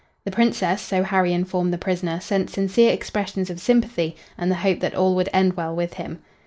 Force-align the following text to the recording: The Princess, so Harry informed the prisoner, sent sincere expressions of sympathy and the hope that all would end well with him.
The 0.25 0.31
Princess, 0.31 0.81
so 0.81 1.03
Harry 1.03 1.31
informed 1.31 1.71
the 1.71 1.77
prisoner, 1.77 2.19
sent 2.19 2.49
sincere 2.49 2.91
expressions 2.91 3.51
of 3.51 3.59
sympathy 3.59 4.15
and 4.35 4.49
the 4.49 4.55
hope 4.65 4.79
that 4.79 4.95
all 4.95 5.13
would 5.13 5.29
end 5.31 5.53
well 5.53 5.75
with 5.75 5.93
him. 5.93 6.17